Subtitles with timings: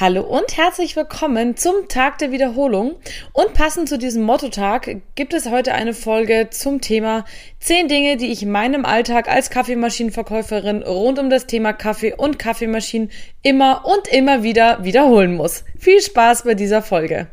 [0.00, 2.94] Hallo und herzlich willkommen zum Tag der Wiederholung.
[3.32, 7.24] Und passend zu diesem Motto-Tag gibt es heute eine Folge zum Thema
[7.58, 12.38] 10 Dinge, die ich in meinem Alltag als Kaffeemaschinenverkäuferin rund um das Thema Kaffee und
[12.38, 13.10] Kaffeemaschinen
[13.42, 15.64] immer und immer wieder wiederholen muss.
[15.76, 17.26] Viel Spaß bei dieser Folge.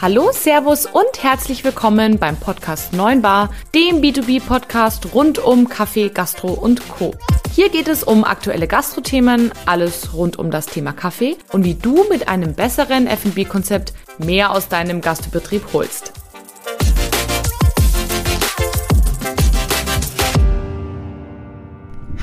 [0.00, 6.52] Hallo, Servus und herzlich willkommen beim Podcast 9 Bar, dem B2B-Podcast rund um Kaffee, Gastro
[6.52, 7.16] und Co.
[7.52, 12.04] Hier geht es um aktuelle Gastrothemen, alles rund um das Thema Kaffee und wie du
[12.08, 16.12] mit einem besseren F&B-Konzept mehr aus deinem Gastbetrieb holst.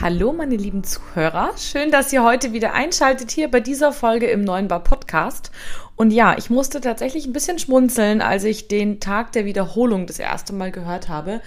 [0.01, 4.43] Hallo meine lieben Zuhörer, schön, dass ihr heute wieder einschaltet hier bei dieser Folge im
[4.43, 5.49] neuen Bar Podcast.
[5.95, 10.19] Und ja, ich musste tatsächlich ein bisschen schmunzeln, als ich den Tag der Wiederholung das
[10.19, 11.41] erste Mal gehört habe,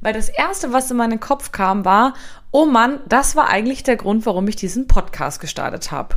[0.00, 2.14] weil das erste, was in meinen Kopf kam, war,
[2.50, 6.16] oh Mann, das war eigentlich der Grund, warum ich diesen Podcast gestartet habe.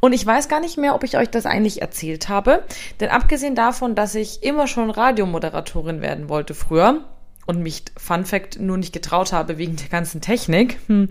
[0.00, 2.64] Und ich weiß gar nicht mehr, ob ich euch das eigentlich erzählt habe,
[3.00, 7.04] denn abgesehen davon, dass ich immer schon Radiomoderatorin werden wollte früher,
[7.48, 10.78] und mich, Fun Fact, nur nicht getraut habe wegen der ganzen Technik.
[10.86, 11.08] Hm,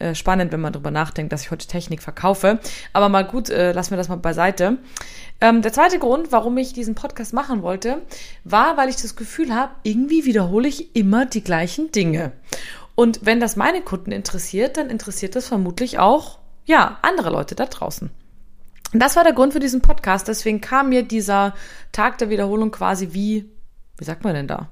[0.00, 2.58] äh, spannend, wenn man darüber nachdenkt, dass ich heute Technik verkaufe.
[2.92, 4.78] Aber mal gut, äh, lassen wir das mal beiseite.
[5.40, 8.02] Ähm, der zweite Grund, warum ich diesen Podcast machen wollte,
[8.44, 12.32] war, weil ich das Gefühl habe, irgendwie wiederhole ich immer die gleichen Dinge.
[12.94, 17.66] Und wenn das meine Kunden interessiert, dann interessiert das vermutlich auch, ja, andere Leute da
[17.66, 18.10] draußen.
[18.92, 20.28] Und das war der Grund für diesen Podcast.
[20.28, 21.54] Deswegen kam mir dieser
[21.92, 23.50] Tag der Wiederholung quasi wie,
[23.98, 24.68] wie sagt man denn da?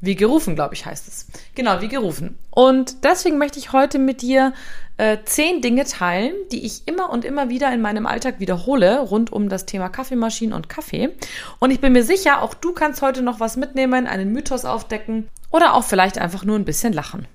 [0.00, 1.26] Wie gerufen, glaube ich, heißt es.
[1.54, 2.38] Genau, wie gerufen.
[2.50, 4.54] Und deswegen möchte ich heute mit dir
[4.96, 9.30] äh, zehn Dinge teilen, die ich immer und immer wieder in meinem Alltag wiederhole, rund
[9.32, 11.10] um das Thema Kaffeemaschinen und Kaffee.
[11.58, 15.28] Und ich bin mir sicher, auch du kannst heute noch was mitnehmen, einen Mythos aufdecken
[15.50, 17.26] oder auch vielleicht einfach nur ein bisschen lachen.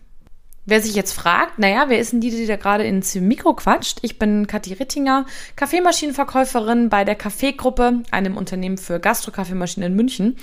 [0.68, 4.00] Wer sich jetzt fragt, naja, wer ist denn die, die da gerade ins Mikro quatscht?
[4.02, 10.38] Ich bin Kathi Rittinger, Kaffeemaschinenverkäuferin bei der Kaffeegruppe, einem Unternehmen für Gastro-Kaffeemaschinen in München.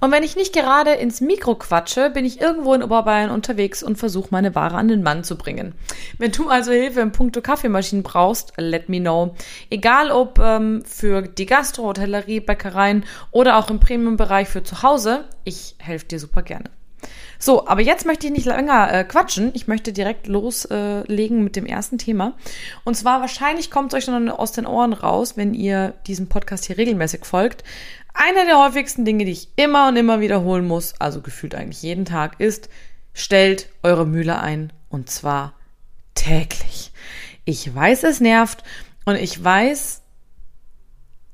[0.00, 3.96] Und wenn ich nicht gerade ins Mikro quatsche, bin ich irgendwo in Oberbayern unterwegs und
[3.96, 5.74] versuche meine Ware an den Mann zu bringen.
[6.18, 9.34] Wenn du also Hilfe im Punkto Kaffeemaschinen brauchst, let me know.
[9.70, 15.24] Egal ob ähm, für die Gastro, Hotellerie, Bäckereien oder auch im Premium-Bereich für zu Hause,
[15.44, 16.70] ich helfe dir super gerne.
[17.40, 19.52] So, aber jetzt möchte ich nicht länger äh, quatschen.
[19.54, 22.34] Ich möchte direkt loslegen äh, mit dem ersten Thema.
[22.84, 26.64] Und zwar wahrscheinlich kommt es euch schon aus den Ohren raus, wenn ihr diesem Podcast
[26.64, 27.62] hier regelmäßig folgt.
[28.20, 32.04] Einer der häufigsten Dinge, die ich immer und immer wiederholen muss, also gefühlt eigentlich jeden
[32.04, 32.68] Tag, ist,
[33.14, 34.72] stellt eure Mühle ein.
[34.88, 35.54] Und zwar
[36.14, 36.90] täglich.
[37.44, 38.64] Ich weiß, es nervt
[39.04, 40.02] und ich weiß,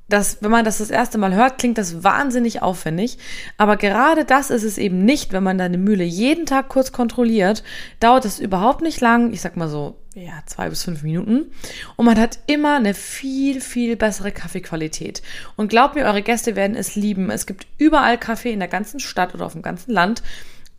[0.09, 3.17] dass, wenn man das das erste Mal hört, klingt das wahnsinnig aufwendig.
[3.57, 7.63] Aber gerade das ist es eben nicht, wenn man deine Mühle jeden Tag kurz kontrolliert,
[7.99, 9.33] dauert es überhaupt nicht lang.
[9.33, 11.51] Ich sag mal so, ja, zwei bis fünf Minuten.
[11.97, 15.21] Und man hat immer eine viel, viel bessere Kaffeequalität.
[15.57, 17.29] Und glaubt mir, eure Gäste werden es lieben.
[17.29, 20.23] Es gibt überall Kaffee in der ganzen Stadt oder auf dem ganzen Land.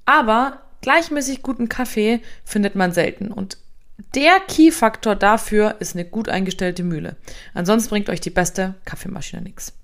[0.07, 3.31] Aber gleichmäßig guten Kaffee findet man selten.
[3.31, 3.59] Und
[4.15, 7.17] der Key-Faktor dafür ist eine gut eingestellte Mühle.
[7.53, 9.75] Ansonsten bringt euch die beste Kaffeemaschine nichts.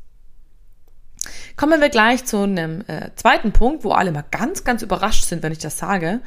[1.57, 5.43] Kommen wir gleich zu einem äh, zweiten Punkt, wo alle mal ganz, ganz überrascht sind,
[5.43, 6.21] wenn ich das sage.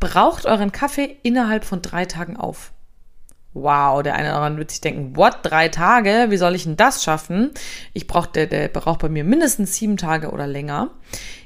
[0.00, 2.72] Braucht euren Kaffee innerhalb von drei Tagen auf.
[3.58, 6.26] Wow, der eine oder andere wird sich denken, what, drei Tage?
[6.28, 7.52] Wie soll ich denn das schaffen?
[7.94, 10.90] Ich brauche, der, der braucht bei mir mindestens sieben Tage oder länger.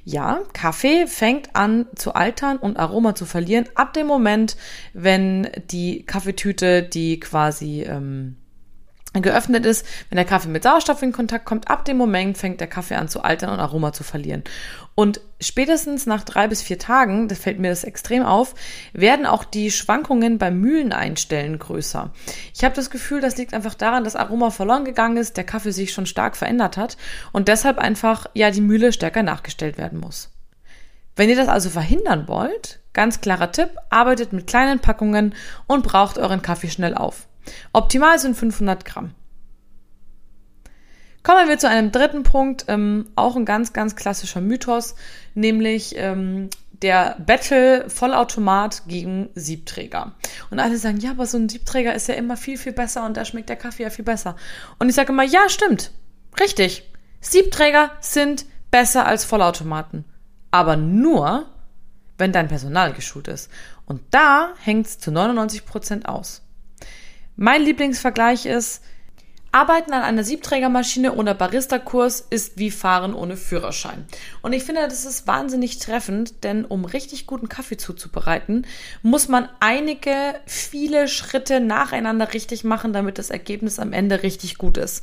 [0.05, 4.57] Ja, Kaffee fängt an zu altern und Aroma zu verlieren ab dem Moment,
[4.93, 8.40] wenn die Kaffeetüte, die quasi ähm,
[9.15, 12.69] geöffnet ist, wenn der Kaffee mit Sauerstoff in Kontakt kommt, ab dem Moment fängt der
[12.69, 14.45] Kaffee an zu altern und Aroma zu verlieren.
[14.95, 18.55] Und spätestens nach drei bis vier Tagen, das fällt mir das extrem auf,
[18.93, 22.13] werden auch die Schwankungen beim Mühleneinstellen größer.
[22.55, 25.73] Ich habe das Gefühl, das liegt einfach daran, dass Aroma verloren gegangen ist, der Kaffee
[25.73, 26.97] sich schon stark verändert hat
[27.33, 30.31] und deshalb einfach, ja, die Mühle stärker nachgestellt werden muss.
[31.17, 35.35] Wenn ihr das also verhindern wollt, ganz klarer Tipp, arbeitet mit kleinen Packungen
[35.67, 37.27] und braucht euren Kaffee schnell auf.
[37.73, 39.15] Optimal sind 500 Gramm.
[41.23, 44.95] Kommen wir zu einem dritten Punkt, ähm, auch ein ganz, ganz klassischer Mythos,
[45.35, 46.49] nämlich ähm,
[46.81, 50.13] der Battle Vollautomat gegen Siebträger.
[50.51, 53.19] Und alle sagen, ja, aber so ein Siebträger ist ja immer viel, viel besser und
[53.19, 54.37] da schmeckt der Kaffee ja viel besser.
[54.79, 55.91] Und ich sage immer, ja, stimmt.
[56.39, 56.91] Richtig.
[57.21, 60.07] Siebträger sind besser als Vollautomaten.
[60.51, 61.47] Aber nur,
[62.17, 63.51] wenn dein Personal geschult ist.
[63.85, 66.43] Und da hängt es zu 99 Prozent aus.
[67.43, 68.83] Mein Lieblingsvergleich ist,
[69.51, 74.05] Arbeiten an einer Siebträgermaschine ohne Barista-Kurs ist wie Fahren ohne Führerschein.
[74.43, 78.67] Und ich finde, das ist wahnsinnig treffend, denn um richtig guten Kaffee zuzubereiten,
[79.01, 84.77] muss man einige, viele Schritte nacheinander richtig machen, damit das Ergebnis am Ende richtig gut
[84.77, 85.03] ist.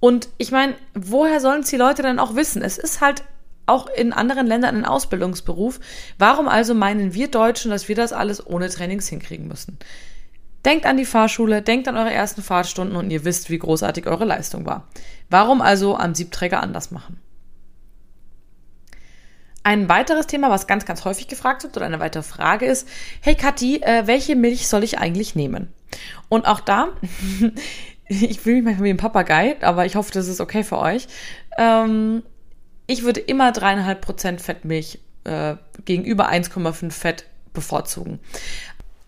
[0.00, 2.62] Und ich meine, woher sollen es die Leute dann auch wissen?
[2.62, 3.22] Es ist halt
[3.66, 5.78] auch in anderen Ländern ein Ausbildungsberuf.
[6.18, 9.78] Warum also meinen wir Deutschen, dass wir das alles ohne Trainings hinkriegen müssen?
[10.66, 14.24] Denkt an die Fahrschule, denkt an eure ersten Fahrstunden und ihr wisst, wie großartig eure
[14.24, 14.88] Leistung war.
[15.30, 17.20] Warum also am Siebträger anders machen?
[19.62, 22.88] Ein weiteres Thema, was ganz, ganz häufig gefragt wird oder eine weitere Frage ist,
[23.20, 25.72] hey Kathi, äh, welche Milch soll ich eigentlich nehmen?
[26.28, 26.88] Und auch da,
[28.08, 31.06] ich fühle mich manchmal wie ein Papagei, aber ich hoffe, das ist okay für euch.
[31.58, 32.24] Ähm,
[32.88, 35.54] ich würde immer dreieinhalb Prozent Fettmilch äh,
[35.84, 38.20] gegenüber 1,5 Fett bevorzugen.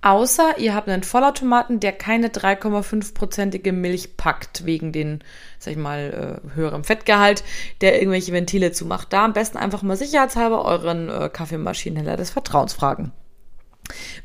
[0.01, 5.25] Außer ihr habt einen Vollautomaten, der keine 3,5-prozentige Milch packt, wegen den,
[5.59, 7.43] sag ich mal, äh, höherem Fettgehalt,
[7.81, 9.13] der irgendwelche Ventile zumacht.
[9.13, 13.13] Da am besten einfach mal sicherheitshalber euren äh, Kaffeemaschinenhändler des Vertrauens fragen.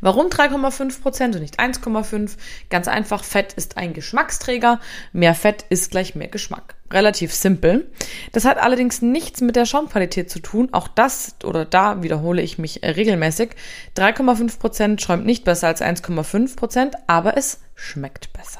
[0.02, 2.38] Warum 3,5 Prozent und nicht 1,5?
[2.70, 4.80] Ganz einfach, Fett ist ein Geschmacksträger.
[5.12, 6.76] Mehr Fett ist gleich mehr Geschmack.
[6.94, 7.92] Relativ simpel.
[8.32, 10.70] Das hat allerdings nichts mit der Schaumqualität zu tun.
[10.72, 13.52] Auch das, oder da wiederhole ich mich regelmäßig.
[13.98, 18.60] 3,5 Prozent schäumt nicht besser als 1,5 Prozent, aber es schmeckt besser.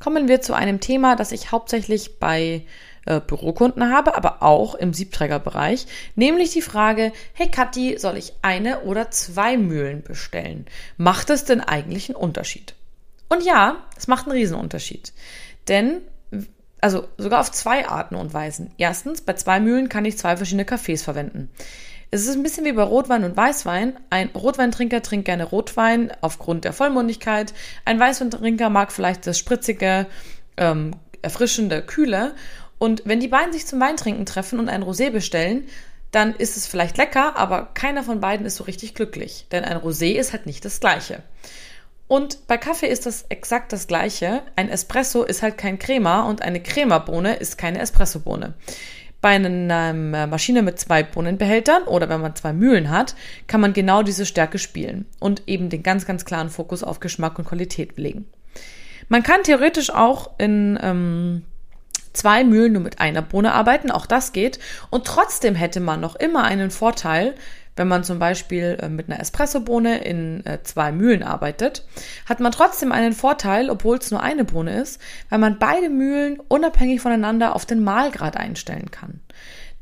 [0.00, 2.66] Kommen wir zu einem Thema, das ich hauptsächlich bei
[3.06, 5.86] äh, Bürokunden habe, aber auch im Siebträgerbereich,
[6.16, 10.66] nämlich die Frage, hey Kathi, soll ich eine oder zwei Mühlen bestellen?
[10.96, 12.74] Macht es denn eigentlich einen Unterschied?
[13.28, 15.12] Und ja, es macht einen Riesenunterschied.
[15.68, 16.02] Denn
[16.82, 18.72] also sogar auf zwei Arten und Weisen.
[18.76, 21.48] Erstens, bei zwei Mühlen kann ich zwei verschiedene Kaffees verwenden.
[22.10, 23.96] Es ist ein bisschen wie bei Rotwein und Weißwein.
[24.10, 27.54] Ein Rotweintrinker trinkt gerne Rotwein aufgrund der Vollmundigkeit.
[27.86, 30.06] Ein Weißweintrinker mag vielleicht das spritzige,
[30.58, 32.34] ähm, erfrischende, kühle.
[32.78, 35.68] Und wenn die beiden sich zum Weintrinken treffen und ein Rosé bestellen,
[36.10, 39.46] dann ist es vielleicht lecker, aber keiner von beiden ist so richtig glücklich.
[39.52, 41.22] Denn ein Rosé ist halt nicht das gleiche.
[42.08, 44.42] Und bei Kaffee ist das exakt das gleiche.
[44.56, 48.54] Ein Espresso ist halt kein Crema und eine Crema-Bohne ist keine Espresso-Bohne.
[49.20, 49.94] Bei einer
[50.26, 53.14] Maschine mit zwei Bohnenbehältern oder wenn man zwei Mühlen hat,
[53.46, 57.38] kann man genau diese Stärke spielen und eben den ganz, ganz klaren Fokus auf Geschmack
[57.38, 58.26] und Qualität legen.
[59.08, 61.42] Man kann theoretisch auch in ähm,
[62.12, 64.58] zwei Mühlen nur mit einer Bohne arbeiten, auch das geht.
[64.90, 67.34] Und trotzdem hätte man noch immer einen Vorteil,
[67.76, 71.84] wenn man zum Beispiel äh, mit einer Espressobohne in äh, zwei Mühlen arbeitet,
[72.26, 76.40] hat man trotzdem einen Vorteil, obwohl es nur eine Bohne ist, weil man beide Mühlen
[76.48, 79.20] unabhängig voneinander auf den Mahlgrad einstellen kann.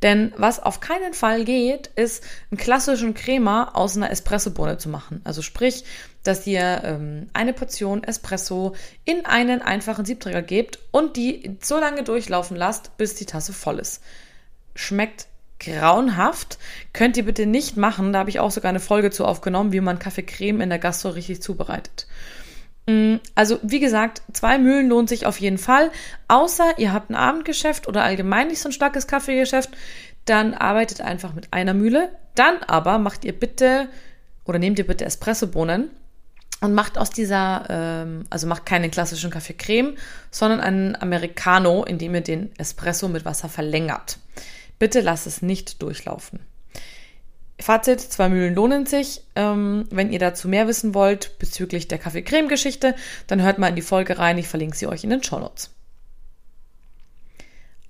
[0.02, 5.20] Denn was auf keinen Fall geht, ist einen klassischen Crema aus einer Espressobohne zu machen.
[5.24, 5.84] Also sprich,
[6.22, 12.02] dass ihr ähm, eine Portion Espresso in einen einfachen Siebträger gebt und die so lange
[12.02, 14.02] durchlaufen lasst, bis die Tasse voll ist.
[14.74, 15.26] Schmeckt
[15.60, 16.58] grauenhaft.
[16.92, 18.12] Könnt ihr bitte nicht machen.
[18.12, 21.10] Da habe ich auch sogar eine Folge zu aufgenommen, wie man Kaffeecreme in der Gastro
[21.10, 22.06] richtig zubereitet.
[22.86, 25.90] Mm, also, wie gesagt, zwei Mühlen lohnt sich auf jeden Fall.
[26.28, 29.70] Außer ihr habt ein Abendgeschäft oder allgemein nicht so ein starkes Kaffeegeschäft,
[30.24, 32.10] dann arbeitet einfach mit einer Mühle.
[32.34, 33.88] Dann aber macht ihr bitte
[34.44, 35.90] oder nehmt ihr bitte Espressobohnen
[36.60, 39.96] und macht aus dieser, ähm, also macht keinen klassischen Kaffeecreme,
[40.30, 44.18] sondern einen Americano, indem ihr den Espresso mit Wasser verlängert.
[44.80, 46.40] Bitte lasst es nicht durchlaufen.
[47.60, 49.22] Fazit, zwei Mühlen lohnen sich.
[49.36, 52.96] Ähm, wenn ihr dazu mehr wissen wollt bezüglich der Kaffee-Creme-Geschichte,
[53.26, 54.38] dann hört mal in die Folge rein.
[54.38, 55.70] Ich verlinke sie euch in den Show Notes.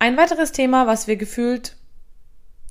[0.00, 1.76] Ein weiteres Thema, was wir gefühlt,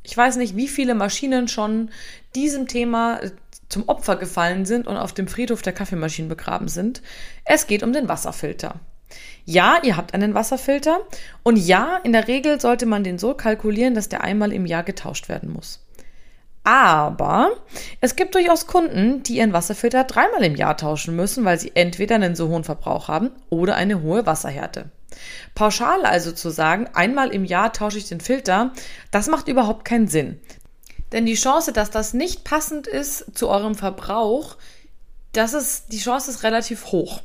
[0.04, 1.90] ich weiß nicht, wie viele Maschinen schon
[2.36, 3.32] diesem Thema äh,
[3.70, 7.02] zum Opfer gefallen sind und auf dem Friedhof der Kaffeemaschinen begraben sind.
[7.46, 8.82] Es geht um den Wasserfilter.
[9.46, 11.00] Ja, ihr habt einen Wasserfilter
[11.44, 14.84] und ja, in der Regel sollte man den so kalkulieren, dass der einmal im Jahr
[14.84, 15.86] getauscht werden muss.
[16.64, 17.52] Aber
[18.02, 22.16] es gibt durchaus Kunden, die ihren Wasserfilter dreimal im Jahr tauschen müssen, weil sie entweder
[22.16, 24.92] einen so hohen Verbrauch haben oder eine hohe Wasserhärte.
[25.56, 28.72] Pauschal also zu sagen, einmal im Jahr tausche ich den Filter,
[29.10, 30.40] das macht überhaupt keinen Sinn.
[31.12, 34.58] Denn die Chance, dass das nicht passend ist zu eurem Verbrauch,
[35.32, 37.22] das ist, die Chance ist relativ hoch.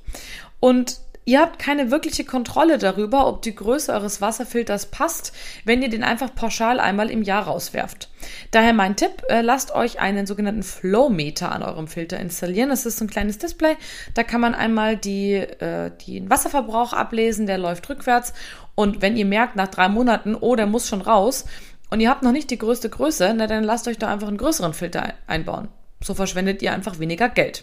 [0.61, 5.33] Und Ihr habt keine wirkliche Kontrolle darüber, ob die Größe eures Wasserfilters passt,
[5.65, 8.11] wenn ihr den einfach pauschal einmal im Jahr rauswerft.
[8.51, 12.69] Daher mein Tipp, äh, lasst euch einen sogenannten Flowmeter an eurem Filter installieren.
[12.69, 13.77] Das ist so ein kleines Display.
[14.13, 18.35] Da kann man einmal die, äh, den Wasserverbrauch ablesen, der läuft rückwärts.
[18.75, 21.47] Und wenn ihr merkt nach drei Monaten, oh, der muss schon raus,
[21.91, 24.37] und ihr habt noch nicht die größte Größe, na dann lasst euch da einfach einen
[24.37, 25.69] größeren Filter einbauen.
[26.03, 27.63] So verschwendet ihr einfach weniger Geld.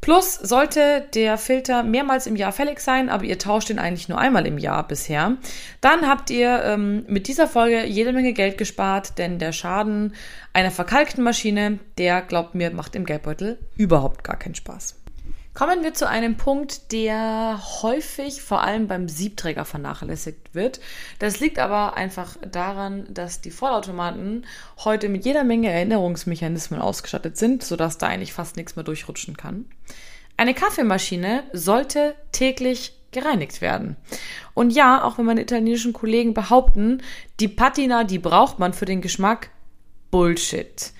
[0.00, 4.18] Plus sollte der Filter mehrmals im Jahr fällig sein, aber ihr tauscht ihn eigentlich nur
[4.18, 5.36] einmal im Jahr bisher,
[5.80, 10.14] dann habt ihr ähm, mit dieser Folge jede Menge Geld gespart, denn der Schaden
[10.52, 14.94] einer verkalkten Maschine, der, glaubt mir, macht im Geldbeutel überhaupt gar keinen Spaß.
[15.58, 20.78] Kommen wir zu einem Punkt, der häufig vor allem beim Siebträger vernachlässigt wird.
[21.18, 24.46] Das liegt aber einfach daran, dass die Vollautomaten
[24.84, 29.64] heute mit jeder Menge Erinnerungsmechanismen ausgestattet sind, sodass da eigentlich fast nichts mehr durchrutschen kann.
[30.36, 33.96] Eine Kaffeemaschine sollte täglich gereinigt werden.
[34.54, 37.02] Und ja, auch wenn meine italienischen Kollegen behaupten,
[37.40, 39.50] die Patina, die braucht man für den Geschmack,
[40.12, 40.92] Bullshit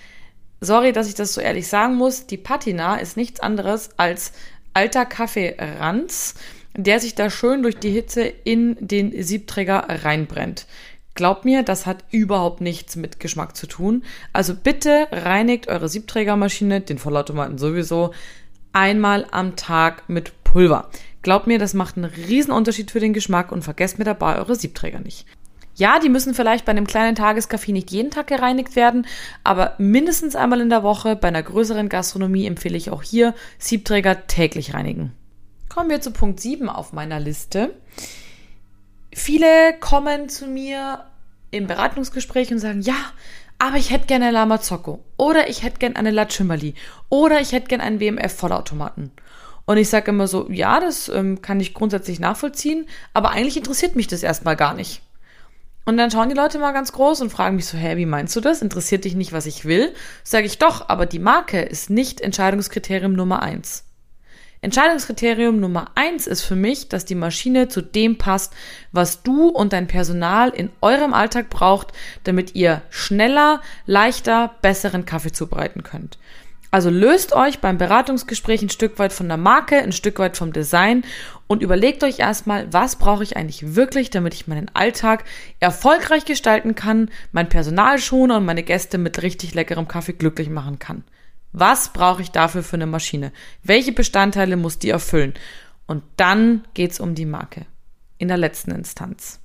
[0.60, 4.32] sorry, dass ich das so ehrlich sagen muss, die Patina ist nichts anderes als
[4.74, 6.34] alter Kaffeeranz,
[6.76, 10.66] der sich da schön durch die Hitze in den Siebträger reinbrennt.
[11.14, 14.04] Glaubt mir, das hat überhaupt nichts mit Geschmack zu tun.
[14.32, 18.12] Also bitte reinigt eure Siebträgermaschine, den Vollautomaten sowieso,
[18.72, 20.88] einmal am Tag mit Pulver.
[21.22, 24.54] Glaubt mir, das macht einen riesen Unterschied für den Geschmack und vergesst mir dabei eure
[24.54, 25.26] Siebträger nicht.
[25.78, 29.06] Ja, die müssen vielleicht bei einem kleinen Tageskaffee nicht jeden Tag gereinigt werden,
[29.44, 34.26] aber mindestens einmal in der Woche bei einer größeren Gastronomie empfehle ich auch hier Siebträger
[34.26, 35.12] täglich reinigen.
[35.68, 37.76] Kommen wir zu Punkt 7 auf meiner Liste.
[39.14, 41.04] Viele kommen zu mir
[41.52, 42.96] im Beratungsgespräch und sagen, ja,
[43.58, 46.74] aber ich hätte gerne eine Lama Zocco oder ich hätte gerne eine La Chimali
[47.08, 49.12] oder ich hätte gerne einen WMF Vollautomaten.
[49.64, 53.94] Und ich sage immer so, ja, das ähm, kann ich grundsätzlich nachvollziehen, aber eigentlich interessiert
[53.94, 55.02] mich das erstmal gar nicht.
[55.88, 58.36] Und dann schauen die Leute mal ganz groß und fragen mich so, hä, wie meinst
[58.36, 58.60] du das?
[58.60, 59.94] Interessiert dich nicht, was ich will?
[60.22, 63.84] Sage ich doch, aber die Marke ist nicht Entscheidungskriterium Nummer eins.
[64.60, 68.52] Entscheidungskriterium Nummer eins ist für mich, dass die Maschine zu dem passt,
[68.92, 75.32] was du und dein Personal in eurem Alltag braucht, damit ihr schneller, leichter, besseren Kaffee
[75.32, 76.18] zubereiten könnt.
[76.70, 80.52] Also löst euch beim Beratungsgespräch ein Stück weit von der Marke, ein Stück weit vom
[80.52, 81.02] Design
[81.46, 85.24] und überlegt euch erstmal, was brauche ich eigentlich wirklich, damit ich meinen Alltag
[85.60, 90.78] erfolgreich gestalten kann, mein Personal schone und meine Gäste mit richtig leckerem Kaffee glücklich machen
[90.78, 91.04] kann.
[91.52, 93.32] Was brauche ich dafür für eine Maschine?
[93.62, 95.32] Welche Bestandteile muss die erfüllen?
[95.86, 97.64] Und dann geht's um die Marke.
[98.18, 99.40] In der letzten Instanz.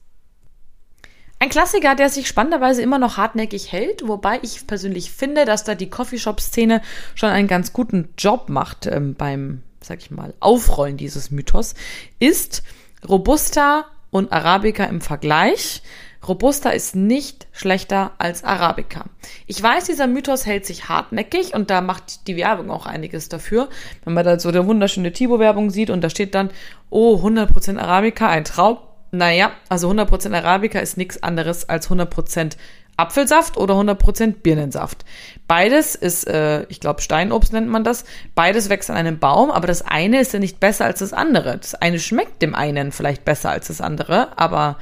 [1.44, 5.76] Ein Klassiker, der sich spannenderweise immer noch hartnäckig hält, wobei ich persönlich finde, dass da
[5.76, 6.82] die Coffeeshop-Szene
[7.16, 11.74] schon einen ganz guten Job macht ähm, beim, sag ich mal, Aufrollen dieses Mythos,
[12.18, 12.64] ist
[13.06, 15.82] Robusta und Arabica im Vergleich.
[16.26, 19.04] Robusta ist nicht schlechter als Arabica.
[19.46, 23.68] Ich weiß, dieser Mythos hält sich hartnäckig und da macht die Werbung auch einiges dafür.
[24.06, 26.52] Wenn man da so eine wunderschöne Tibo-Werbung sieht und da steht dann,
[26.90, 28.78] oh, 100% Arabica, ein Traum,
[29.13, 32.58] naja, also 100% Arabica ist nichts anderes als 100%
[32.98, 35.05] Apfelsaft oder 100% Birnensaft.
[35.48, 38.05] Beides ist, äh, ich glaube, Steinobst nennt man das.
[38.34, 41.58] Beides wächst an einem Baum, aber das eine ist ja nicht besser als das andere.
[41.58, 44.77] Das eine schmeckt dem einen vielleicht besser als das andere, aber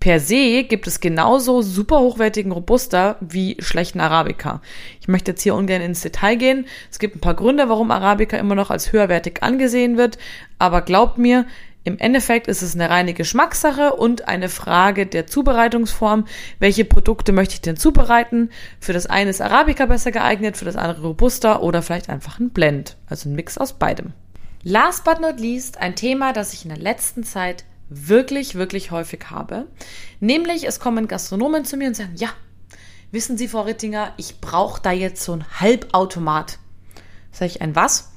[0.00, 4.60] per se gibt es genauso super hochwertigen Robusta wie schlechten Arabica.
[5.00, 6.66] Ich möchte jetzt hier ungern ins Detail gehen.
[6.90, 10.18] Es gibt ein paar Gründe, warum Arabica immer noch als höherwertig angesehen wird,
[10.58, 11.46] aber glaubt mir,
[11.84, 16.26] im Endeffekt ist es eine reine Geschmackssache und eine Frage der Zubereitungsform.
[16.60, 18.50] Welche Produkte möchte ich denn zubereiten?
[18.78, 22.50] Für das eine ist Arabica besser geeignet, für das andere Robusta oder vielleicht einfach ein
[22.50, 24.12] Blend, also ein Mix aus beidem.
[24.62, 29.24] Last but not least ein Thema, das ich in der letzten Zeit wirklich, wirklich häufig
[29.30, 29.66] habe.
[30.20, 32.28] Nämlich, es kommen Gastronomen zu mir und sagen, ja,
[33.10, 36.58] wissen Sie, Frau Rittinger, ich brauche da jetzt so ein Halbautomat.
[37.32, 38.11] Sag ich, ein was?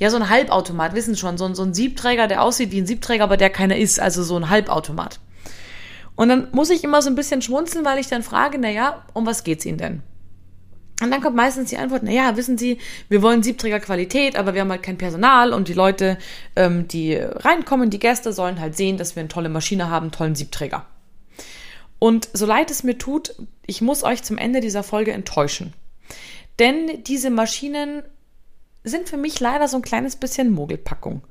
[0.00, 2.86] Ja, so ein Halbautomat, wissen schon, so ein, so ein Siebträger, der aussieht wie ein
[2.86, 5.20] Siebträger, aber der keiner ist, also so ein Halbautomat.
[6.16, 9.04] Und dann muss ich immer so ein bisschen schmunzeln, weil ich dann frage, na ja,
[9.12, 10.02] um was geht's Ihnen denn?
[11.02, 12.78] Und dann kommt meistens die Antwort, na ja, wissen Sie,
[13.10, 16.16] wir wollen Siebträgerqualität, aber wir haben halt kein Personal und die Leute,
[16.56, 20.12] ähm, die reinkommen, die Gäste sollen halt sehen, dass wir eine tolle Maschine haben, einen
[20.12, 20.86] tollen Siebträger.
[21.98, 23.34] Und so leid es mir tut,
[23.66, 25.74] ich muss euch zum Ende dieser Folge enttäuschen.
[26.58, 28.02] Denn diese Maschinen
[28.84, 31.22] sind für mich leider so ein kleines bisschen Mogelpackung.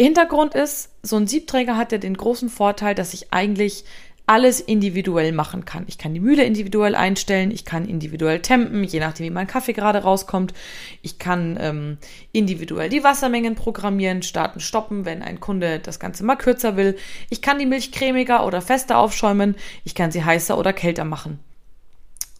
[0.00, 3.84] Hintergrund ist, so ein Siebträger hat ja den großen Vorteil, dass ich eigentlich
[4.28, 5.84] alles individuell machen kann.
[5.88, 9.72] Ich kann die Mühle individuell einstellen, ich kann individuell tempen, je nachdem, wie mein Kaffee
[9.72, 10.52] gerade rauskommt.
[11.00, 11.96] Ich kann ähm,
[12.32, 16.98] individuell die Wassermengen programmieren, starten, stoppen, wenn ein Kunde das Ganze mal kürzer will.
[17.30, 21.40] Ich kann die Milch cremiger oder fester aufschäumen, ich kann sie heißer oder kälter machen.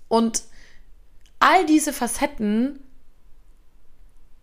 [0.08, 0.42] Und
[1.40, 2.80] all diese Facetten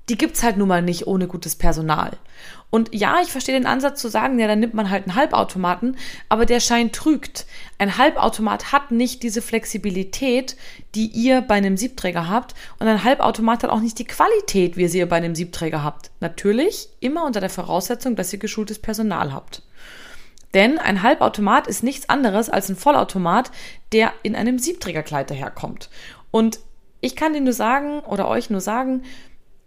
[0.09, 2.11] die gibt's halt nun mal nicht ohne gutes Personal.
[2.69, 5.97] Und ja, ich verstehe den Ansatz zu sagen, ja, dann nimmt man halt einen Halbautomaten,
[6.29, 7.45] aber der Schein trügt.
[7.77, 10.57] Ein Halbautomat hat nicht diese Flexibilität,
[10.93, 12.53] die ihr bei einem Siebträger habt.
[12.79, 16.11] Und ein Halbautomat hat auch nicht die Qualität, wie ihr bei einem Siebträger habt.
[16.19, 19.63] Natürlich immer unter der Voraussetzung, dass ihr geschultes Personal habt.
[20.53, 23.51] Denn ein Halbautomat ist nichts anderes als ein Vollautomat,
[23.91, 25.89] der in einem Siebträgerkleid daherkommt.
[26.31, 26.59] Und
[27.01, 29.03] ich kann dir nur sagen oder euch nur sagen,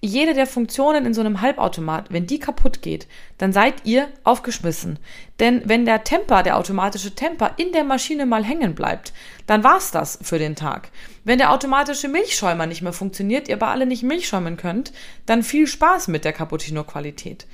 [0.01, 4.99] jede der Funktionen in so einem Halbautomat, wenn die kaputt geht, dann seid ihr aufgeschmissen.
[5.41, 9.13] Denn wenn der Temper, der automatische Temper in der Maschine mal hängen bleibt,
[9.47, 10.91] dann war's das für den Tag.
[11.25, 14.93] Wenn der automatische Milchschäumer nicht mehr funktioniert, ihr aber alle nicht Milchschäumen könnt,
[15.27, 17.47] dann viel Spaß mit der Cappuccino-Qualität.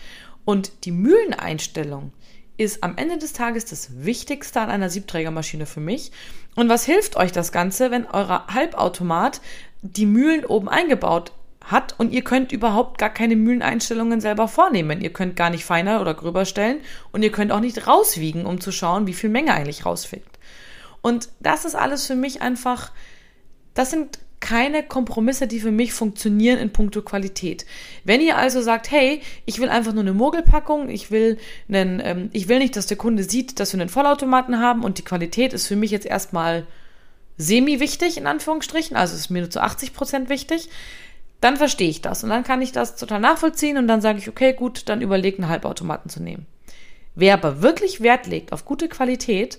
[0.44, 2.12] Und die Mühleneinstellung
[2.58, 6.12] ist am Ende des Tages das Wichtigste an einer Siebträgermaschine für mich.
[6.54, 9.40] Und was hilft euch das Ganze, wenn euer Halbautomat
[9.80, 11.32] die Mühlen oben eingebaut
[11.64, 15.00] hat und ihr könnt überhaupt gar keine Mühleneinstellungen selber vornehmen.
[15.00, 16.80] Ihr könnt gar nicht feiner oder gröber stellen
[17.12, 20.38] und ihr könnt auch nicht rauswiegen, um zu schauen, wie viel Menge eigentlich rausfliegt.
[21.00, 22.92] Und das ist alles für mich einfach,
[23.74, 27.64] das sind keine Kompromisse, die für mich funktionieren in puncto Qualität.
[28.04, 32.28] Wenn ihr also sagt, hey, ich will einfach nur eine Mogelpackung, ich will einen, ähm,
[32.32, 35.54] ich will nicht, dass der Kunde sieht, dass wir einen Vollautomaten haben und die Qualität
[35.54, 36.66] ist für mich jetzt erstmal
[37.38, 40.68] semi wichtig, in Anführungsstrichen, also ist mir nur zu 80 Prozent wichtig,
[41.44, 44.30] dann verstehe ich das und dann kann ich das total nachvollziehen und dann sage ich,
[44.30, 46.46] okay, gut, dann überlege einen Halbautomaten zu nehmen.
[47.14, 49.58] Wer aber wirklich Wert legt auf gute Qualität,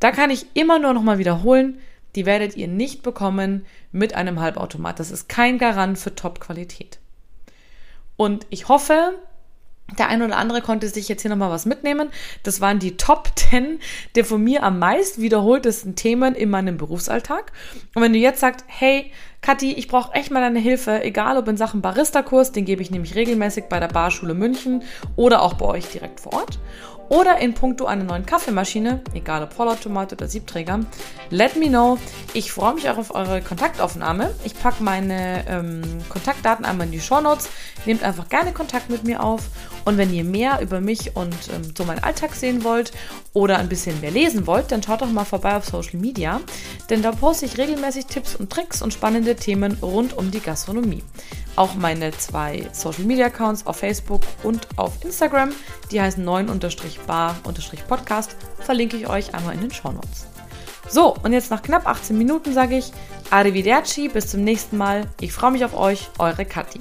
[0.00, 1.78] da kann ich immer nur nochmal wiederholen,
[2.16, 4.98] die werdet ihr nicht bekommen mit einem Halbautomat.
[4.98, 6.98] Das ist kein Garant für Top-Qualität.
[8.16, 9.14] Und ich hoffe,
[9.98, 12.10] der eine oder andere konnte sich jetzt hier nochmal was mitnehmen.
[12.42, 13.80] Das waren die Top 10
[14.14, 17.52] der von mir am meist wiederholtesten Themen in meinem Berufsalltag.
[17.94, 21.48] Und wenn du jetzt sagst, hey, Kathi, ich brauche echt mal deine Hilfe, egal ob
[21.48, 24.84] in Sachen Barista-Kurs, den gebe ich nämlich regelmäßig bei der Barschule München
[25.16, 26.60] oder auch bei euch direkt vor Ort
[27.08, 30.80] oder in puncto einer neuen Kaffeemaschine, egal ob Vollautomat oder Siebträger,
[31.30, 31.98] let me know.
[32.34, 34.34] Ich freue mich auch auf eure Kontaktaufnahme.
[34.44, 37.50] Ich packe meine ähm, Kontaktdaten einmal in die Show Notes.
[37.84, 39.42] Nehmt einfach gerne Kontakt mit mir auf.
[39.84, 42.92] Und wenn ihr mehr über mich und ähm, so meinen Alltag sehen wollt
[43.32, 46.40] oder ein bisschen mehr lesen wollt, dann schaut doch mal vorbei auf Social Media.
[46.88, 51.02] Denn da poste ich regelmäßig Tipps und Tricks und spannende Themen rund um die Gastronomie.
[51.54, 55.52] Auch meine zwei Social Media Accounts auf Facebook und auf Instagram,
[55.90, 56.24] die heißen
[57.00, 60.26] 9-bar-podcast, verlinke ich euch einmal in den Show Notes.
[60.88, 62.92] So, und jetzt nach knapp 18 Minuten sage ich
[63.30, 65.06] Arrivederci, bis zum nächsten Mal.
[65.20, 66.80] Ich freue mich auf euch, eure Kathi.